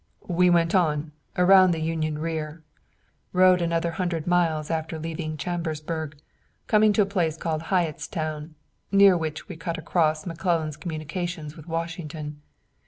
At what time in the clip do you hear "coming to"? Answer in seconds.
6.65-7.03